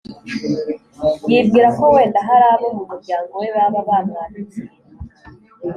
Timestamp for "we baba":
3.41-3.79